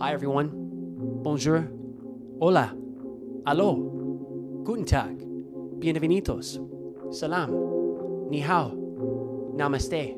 Hi, 0.00 0.12
everyone. 0.12 0.50
Bonjour. 1.22 1.70
Hola. 2.40 2.74
Allo. 3.46 4.62
Guten 4.64 4.84
Tag. 4.84 5.18
Bienvenidos. 5.78 6.58
Salam. 7.14 8.28
Ni 8.28 8.40
hao. 8.40 8.70
Namaste. 9.54 10.16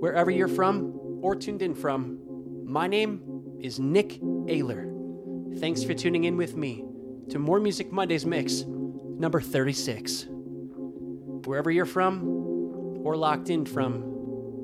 Wherever 0.00 0.30
you're 0.30 0.48
from 0.48 1.18
or 1.22 1.34
tuned 1.34 1.62
in 1.62 1.74
from, 1.74 2.18
my 2.64 2.86
name 2.86 3.56
is 3.58 3.80
Nick 3.80 4.20
Ayler. 4.20 5.58
Thanks 5.58 5.82
for 5.82 5.94
tuning 5.94 6.24
in 6.24 6.36
with 6.36 6.54
me 6.54 6.84
to 7.30 7.38
More 7.38 7.60
Music 7.60 7.90
Mondays 7.90 8.26
Mix 8.26 8.64
number 8.66 9.40
36. 9.40 10.26
Wherever 10.28 11.70
you're 11.70 11.86
from 11.86 13.00
or 13.02 13.16
locked 13.16 13.48
in 13.48 13.64
from, 13.64 14.02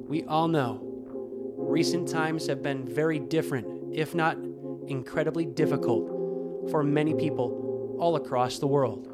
we 0.06 0.24
all 0.24 0.46
know 0.46 0.84
recent 1.56 2.06
times 2.08 2.46
have 2.46 2.62
been 2.62 2.86
very 2.86 3.18
different, 3.18 3.73
if 3.94 4.14
not 4.14 4.36
incredibly 4.88 5.44
difficult, 5.44 6.70
for 6.70 6.82
many 6.82 7.14
people 7.14 7.96
all 8.00 8.16
across 8.16 8.58
the 8.58 8.66
world. 8.66 9.08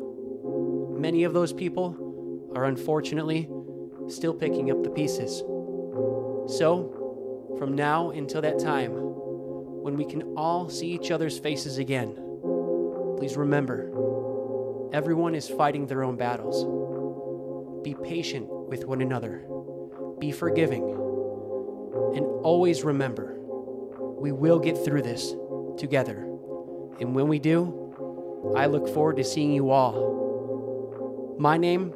Many 0.98 1.24
of 1.24 1.34
those 1.34 1.52
people 1.52 2.50
are 2.54 2.64
unfortunately 2.64 3.48
still 4.08 4.34
picking 4.34 4.70
up 4.70 4.82
the 4.82 4.90
pieces. 4.90 5.40
So, 6.56 7.54
from 7.58 7.74
now 7.74 8.10
until 8.10 8.40
that 8.40 8.58
time, 8.58 8.92
when 8.92 9.96
we 9.96 10.04
can 10.04 10.34
all 10.36 10.68
see 10.68 10.88
each 10.88 11.10
other's 11.10 11.38
faces 11.38 11.78
again, 11.78 12.14
please 13.18 13.36
remember 13.36 13.90
everyone 14.92 15.34
is 15.34 15.48
fighting 15.48 15.86
their 15.86 16.02
own 16.02 16.16
battles. 16.16 16.64
Be 17.84 17.94
patient 17.94 18.48
with 18.48 18.84
one 18.86 19.02
another, 19.02 19.46
be 20.18 20.32
forgiving, 20.32 20.84
and 22.14 22.24
always 22.42 22.82
remember 22.82 23.39
we 24.20 24.32
will 24.32 24.58
get 24.58 24.76
through 24.84 25.00
this 25.00 25.34
together. 25.78 26.18
And 27.00 27.14
when 27.14 27.26
we 27.26 27.38
do, 27.38 28.54
I 28.54 28.66
look 28.66 28.86
forward 28.92 29.16
to 29.16 29.24
seeing 29.24 29.52
you 29.52 29.70
all. 29.70 31.36
My 31.38 31.56
name 31.56 31.94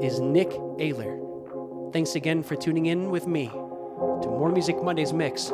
is 0.00 0.20
Nick 0.20 0.50
Ayler. 0.50 1.92
Thanks 1.92 2.14
again 2.14 2.44
for 2.44 2.54
tuning 2.54 2.86
in 2.86 3.10
with 3.10 3.26
me 3.26 3.48
to 3.48 4.28
More 4.28 4.52
Music 4.52 4.80
Mondays 4.82 5.12
Mix, 5.12 5.50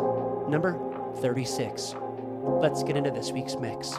number 0.46 0.78
36. 1.20 1.94
Let's 2.42 2.82
get 2.82 2.96
into 2.96 3.10
this 3.10 3.32
week's 3.32 3.56
mix. 3.56 3.98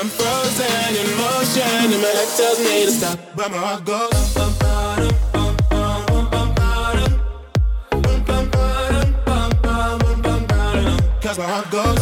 I'm 0.00 0.08
frozen 0.08 0.96
in 0.96 1.16
motion, 1.18 1.92
and 1.92 2.00
my 2.00 2.08
head 2.08 2.28
tells 2.34 2.58
me 2.58 2.86
to 2.86 2.90
stop, 2.90 3.18
but 3.36 3.50
my 3.50 3.58
heart 3.58 3.84
goes. 3.84 4.10
Cause 11.20 11.38
my 11.38 11.44
heart 11.44 11.70
goes. 11.70 11.98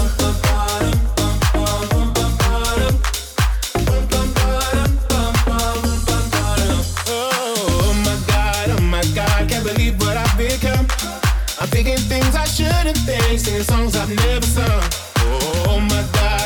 Oh 7.08 7.92
my 8.04 8.16
god, 8.28 8.70
oh 8.70 8.80
my 8.80 9.02
god, 9.12 9.48
can't 9.48 9.64
believe 9.64 10.00
what 10.00 10.16
I've 10.16 10.38
become. 10.38 10.87
I'm 11.61 11.66
thinking 11.66 11.98
things 11.98 12.37
I 12.37 12.44
shouldn't 12.44 12.98
think, 12.98 13.40
singing 13.40 13.64
songs 13.64 13.96
I've 13.96 14.08
never 14.08 14.46
sung. 14.46 14.84
Oh 15.16 15.80
my 15.80 16.02
god, 16.12 16.17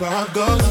My 0.00 0.06
heart 0.06 0.32
goes. 0.32 0.69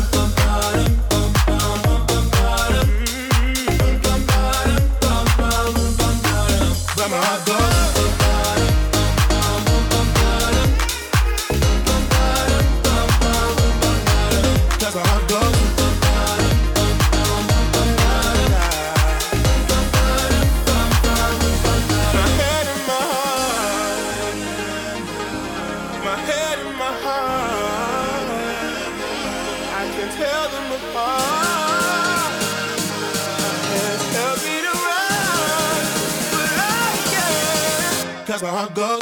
Can. 38.67 38.75
Cause 38.75 38.98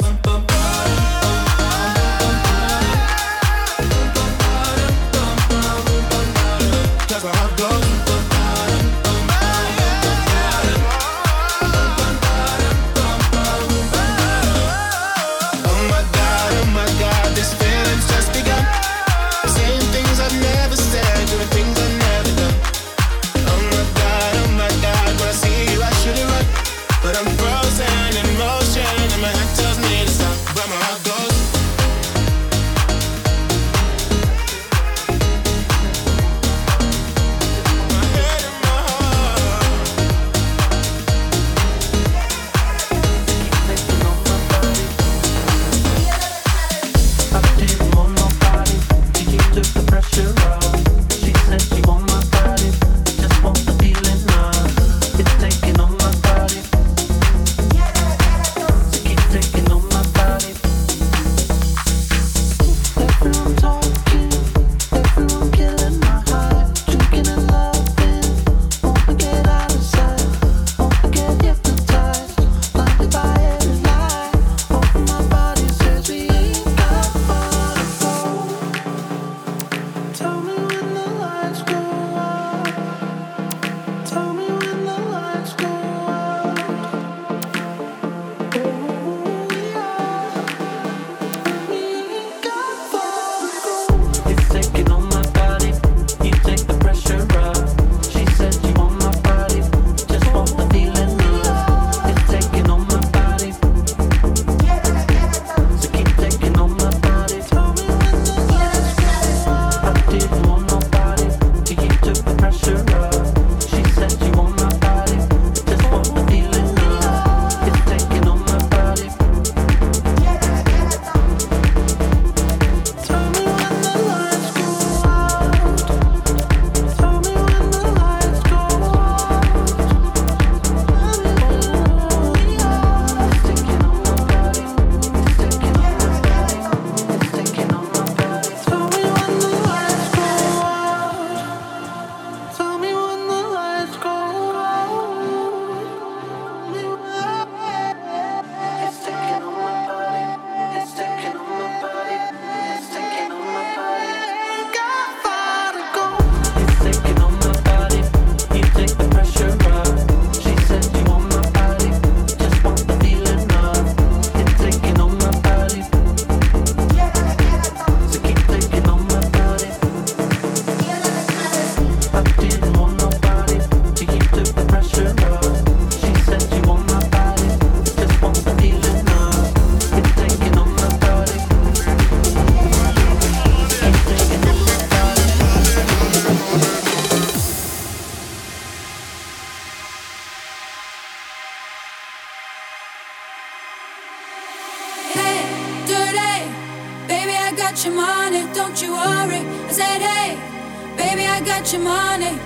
your 201.78 201.84
money. 201.84 202.38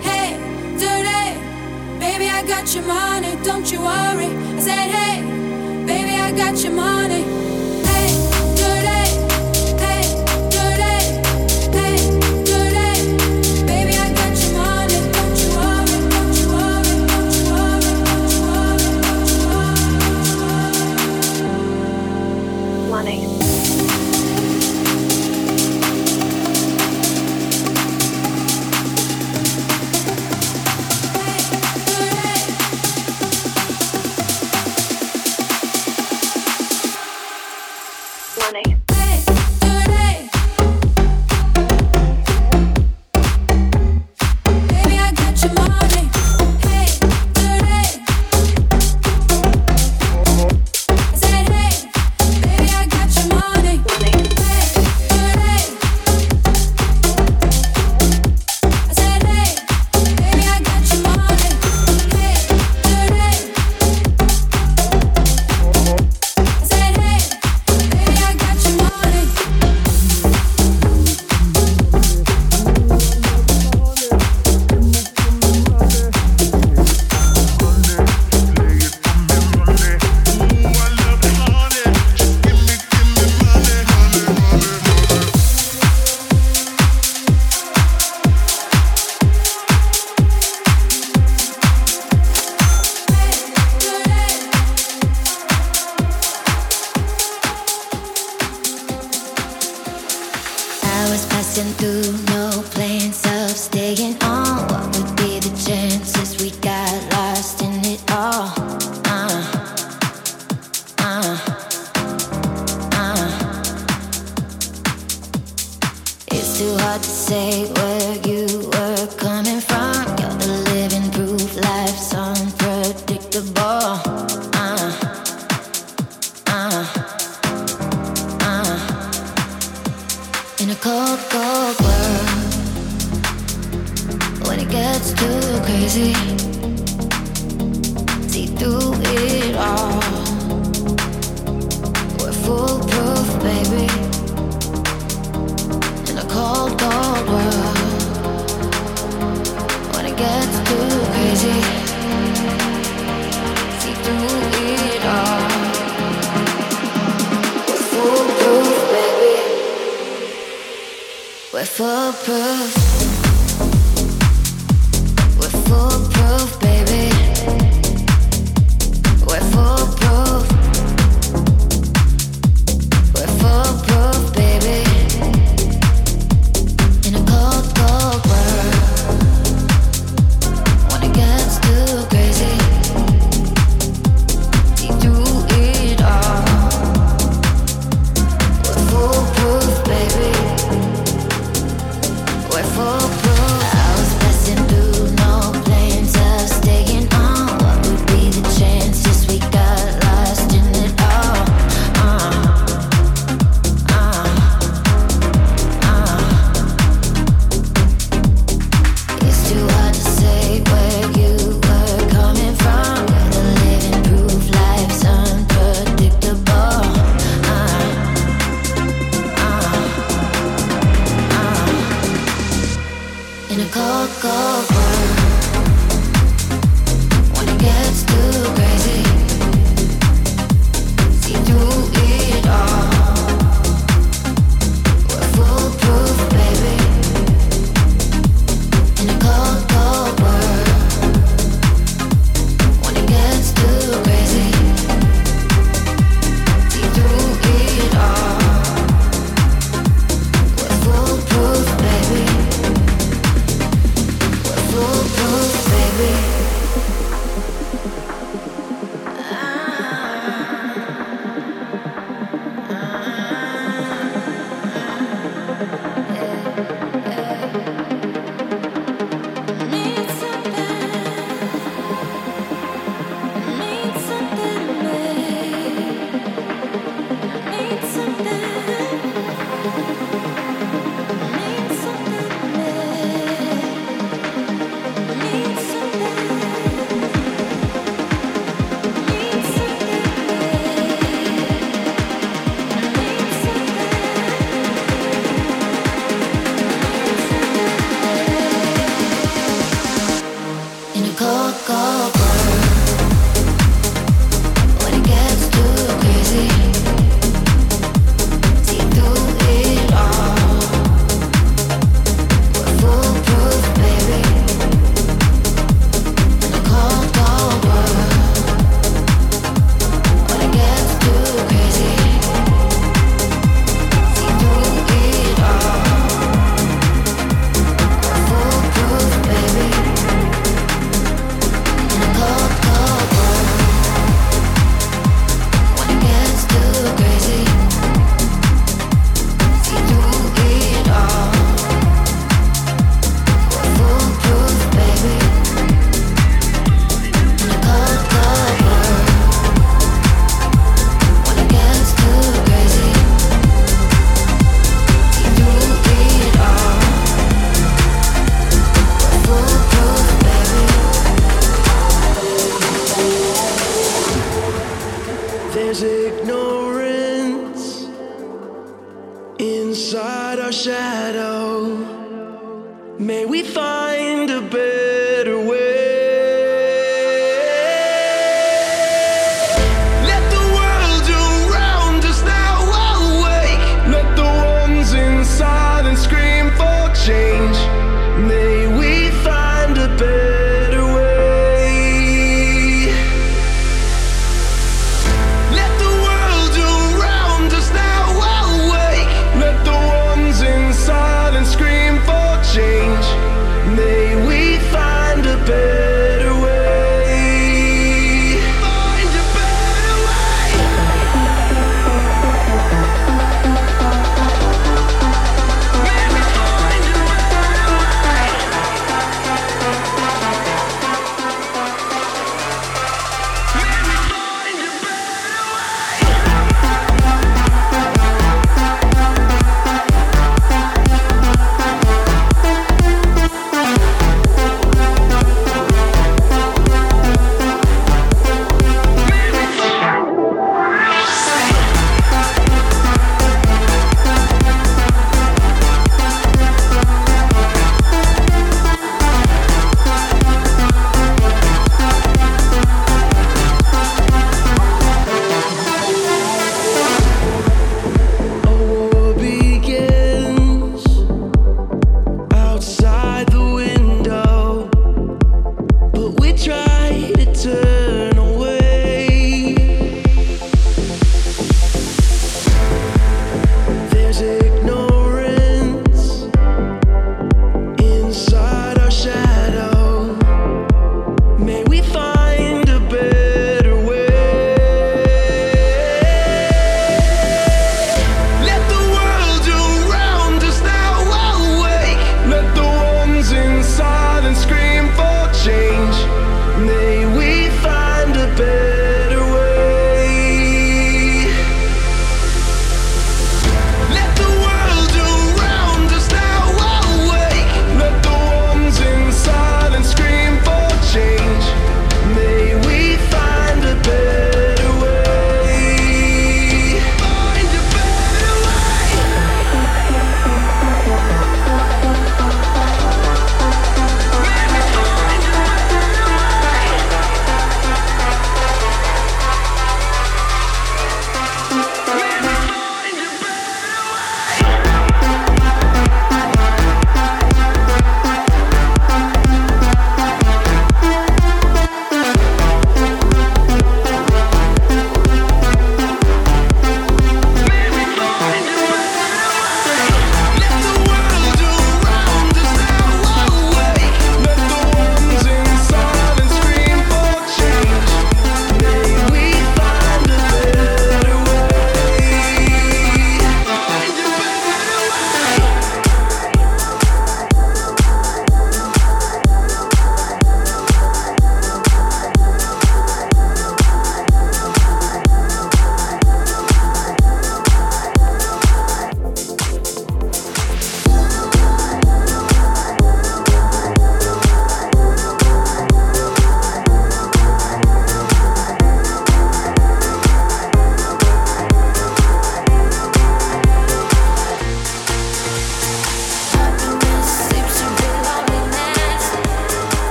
Hey, 0.00 0.36
dirty, 0.78 1.98
baby, 1.98 2.28
I 2.28 2.42
got 2.46 2.74
your 2.74 2.84
money, 2.84 3.36
don't 3.44 3.70
you 3.70 3.80
worry. 3.80 4.30
I 4.56 4.60
said, 4.60 4.90
hey, 4.90 5.22
baby, 5.86 6.14
I 6.20 6.32
got 6.32 6.62
your 6.62 6.72
money. 6.72 7.49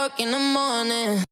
Work 0.00 0.18
in 0.18 0.30
the 0.30 0.38
morning. 0.38 1.29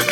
you. 0.00 0.05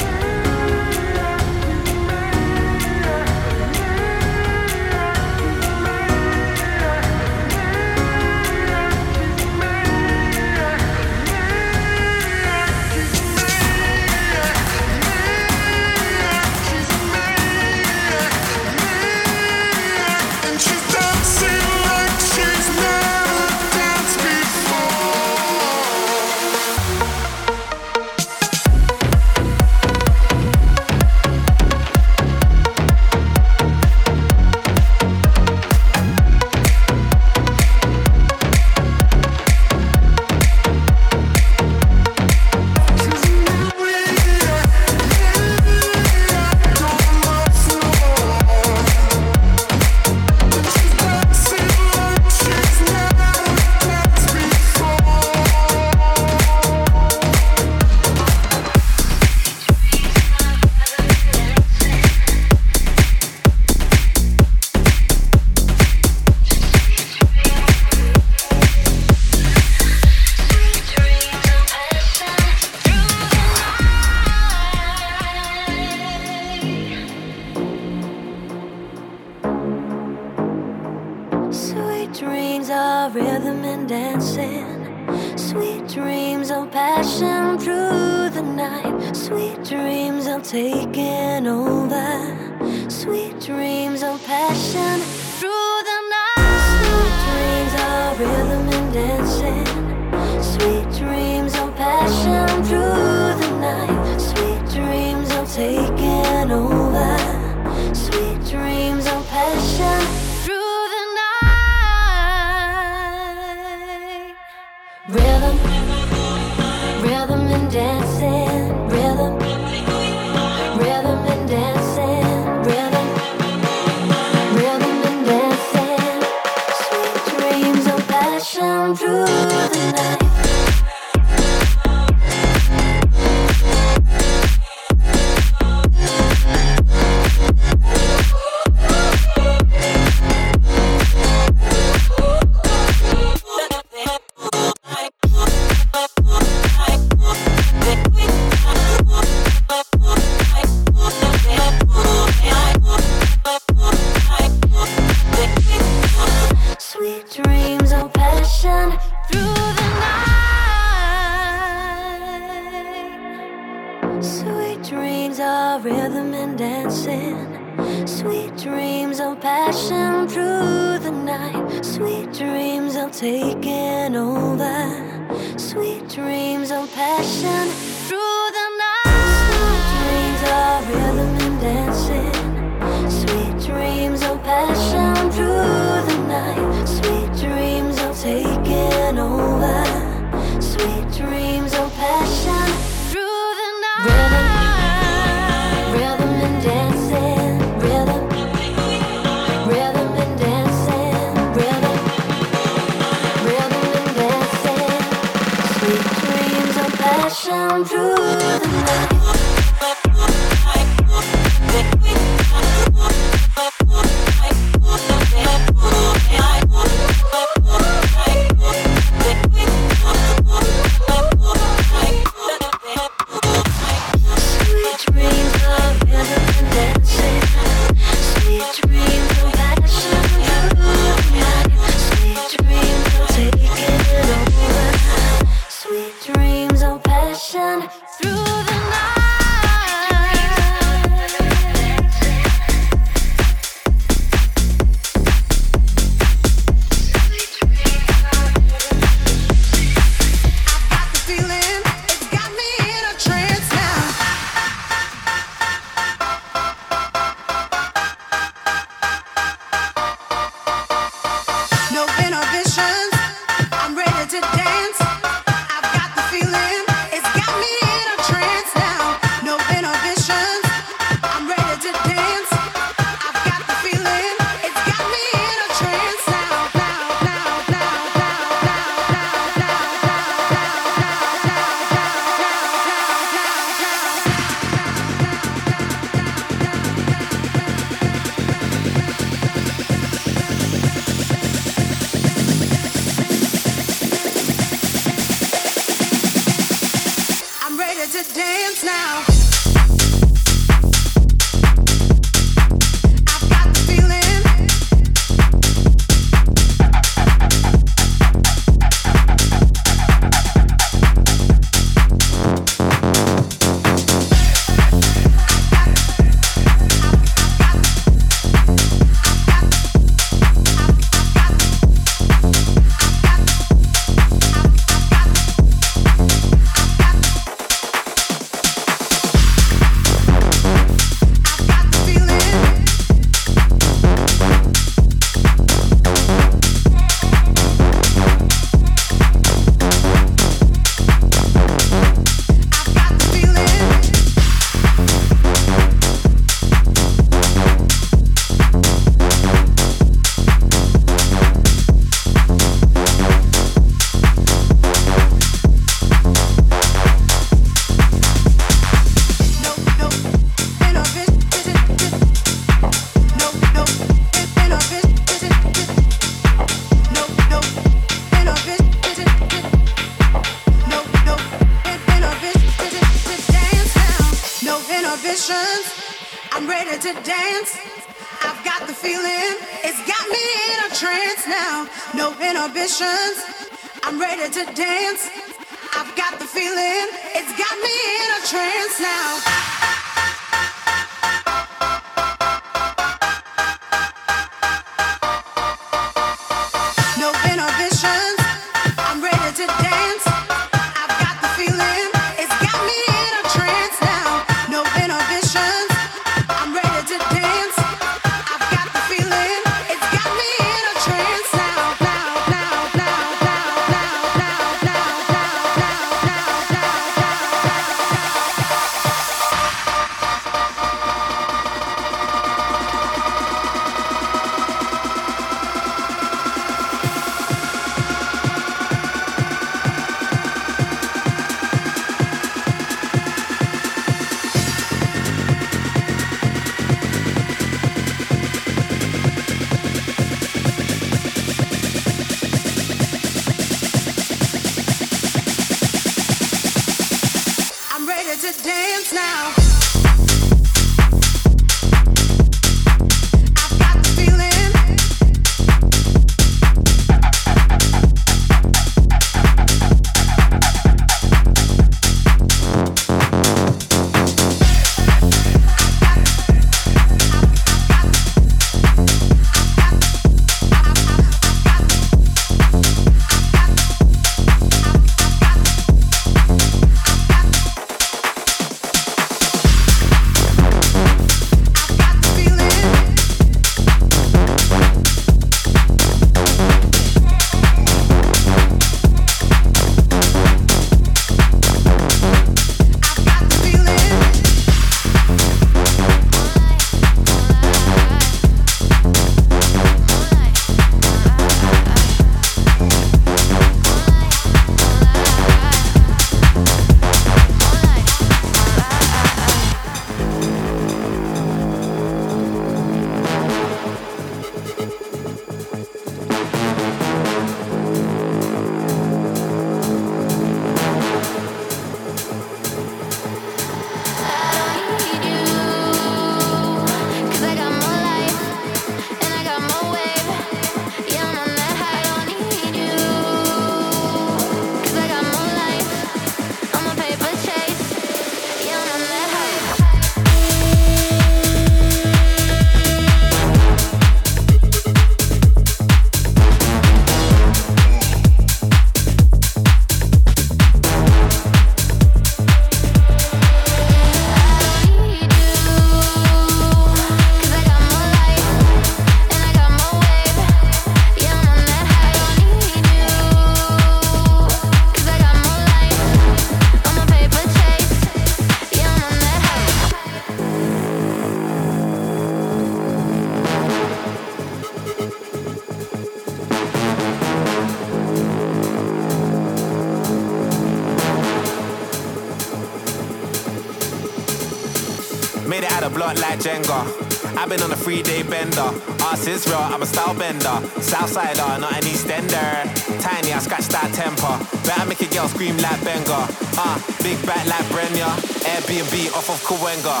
Jenga. 586.56 587.36
I've 587.36 587.50
been 587.50 587.60
on 587.60 587.70
a 587.70 587.76
three 587.76 588.02
day 588.02 588.22
bender. 588.22 588.70
Ass 589.04 589.26
is 589.26 589.46
real, 589.46 589.58
I'm 589.58 589.82
a 589.82 589.86
style 589.86 590.14
bender. 590.14 590.56
Southsider, 590.80 591.60
not 591.60 591.72
an 591.76 591.84
Eastender. 591.84 592.64
Tiny, 593.00 593.32
I 593.32 593.38
scratch 593.40 593.68
that 593.68 593.92
temper. 593.92 594.40
Better 594.64 594.86
make 594.88 595.00
a 595.02 595.08
girl 595.12 595.28
scream 595.28 595.56
like 595.58 595.82
Benga. 595.84 596.24
Ah, 596.56 596.76
uh, 596.76 597.02
big 597.02 597.20
back 597.26 597.44
like 597.46 597.66
Brenya. 597.68 598.08
Airbnb 598.48 599.12
off 599.12 599.28
of 599.28 599.40
Cahuenga. 599.44 600.00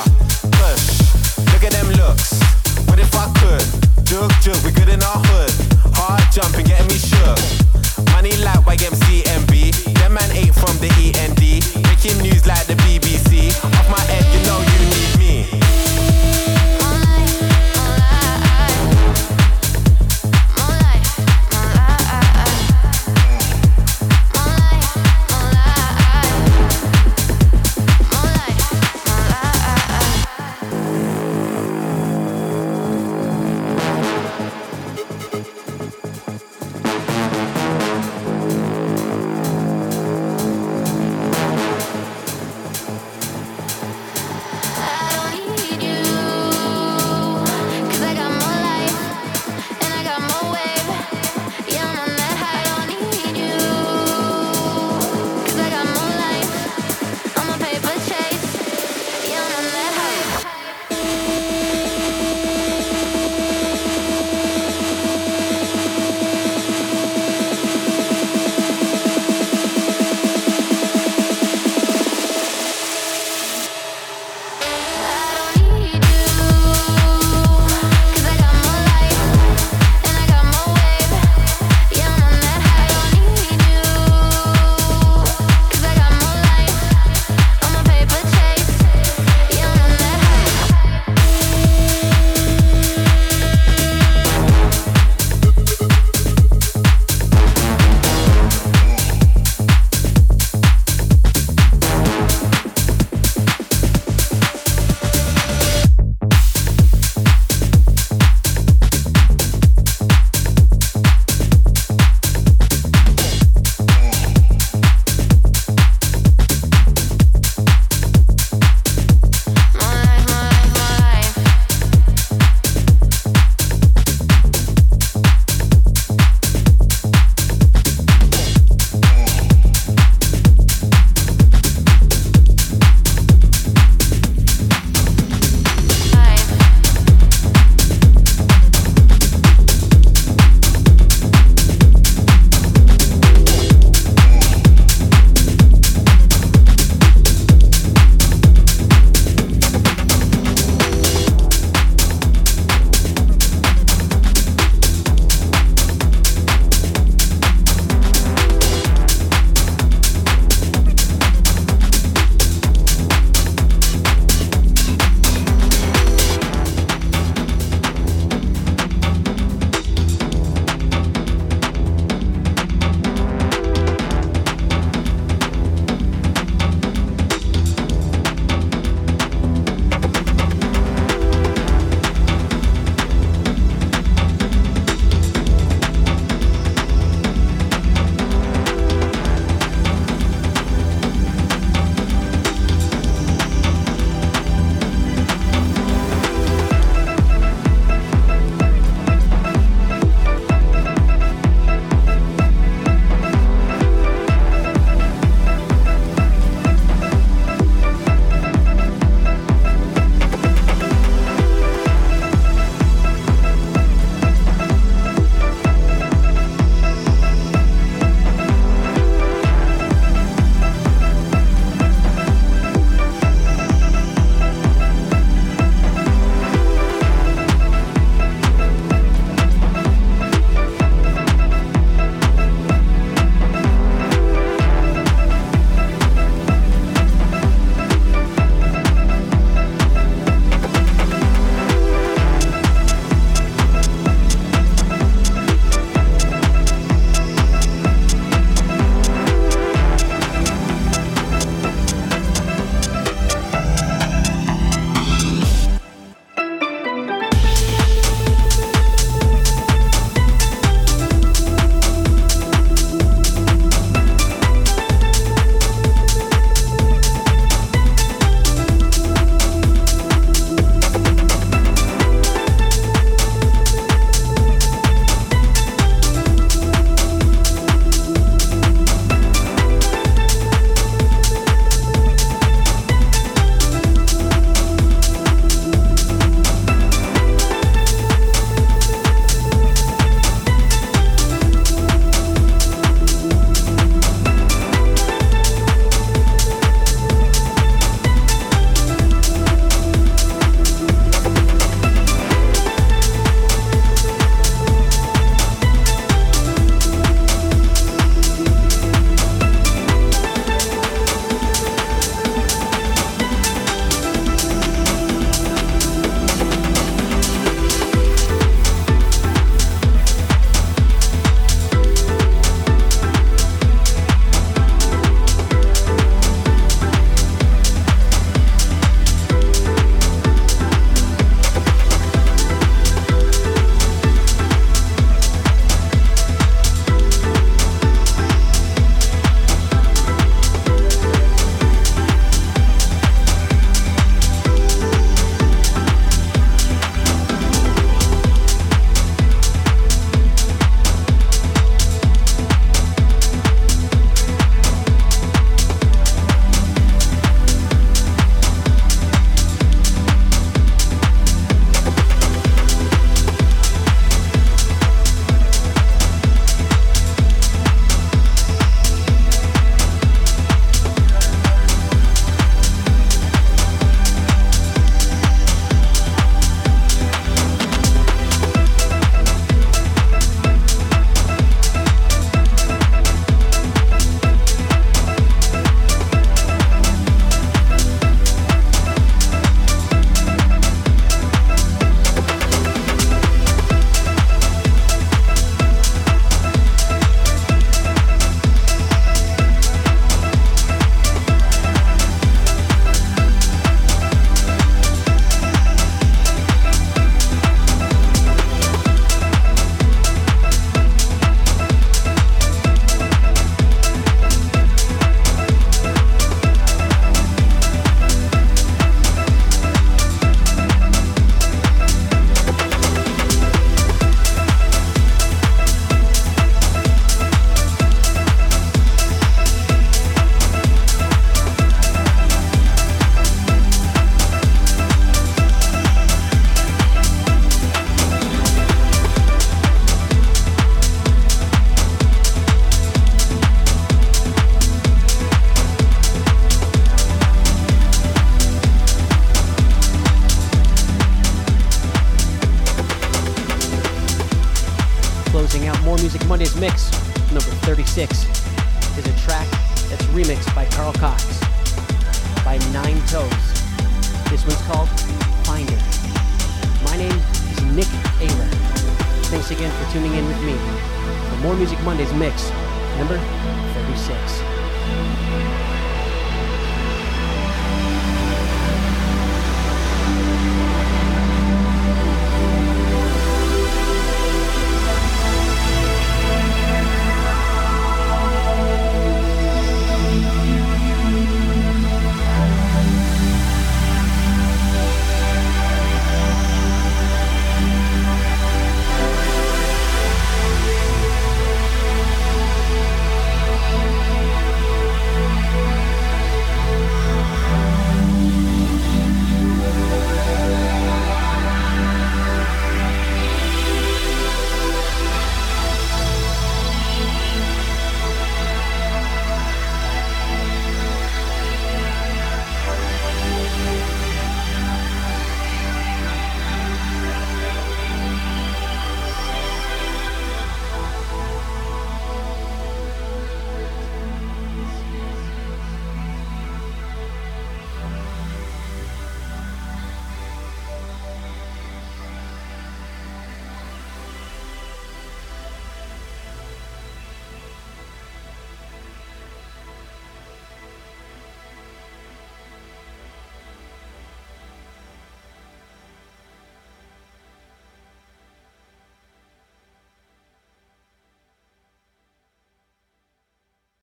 Push, 0.56 1.44
look 1.52 1.64
at 1.64 1.72
them 1.72 1.92
looks. 2.00 2.40
What 2.88 2.98
if 2.98 3.12
I 3.14 3.28
could? 3.36 3.66
Jug, 4.06 4.32
jug, 4.40 4.56
we 4.64 4.72
good 4.72 4.88
in 4.88 5.02
our 5.02 5.20
hood. 5.28 5.52
Hard 5.92 6.24
jumping, 6.32 6.66
getting 6.66 6.88
me 6.88 6.96
shook. 6.96 7.36
Money 8.16 8.32
like 8.40 8.64
YMCMB. 8.64 9.92
Them 10.00 10.14
man 10.14 10.30
ate 10.32 10.54
from 10.54 10.72
the 10.80 10.88
END. 10.88 11.42
Making 11.84 12.16
news 12.24 12.46
like 12.46 12.64
the 12.64 12.76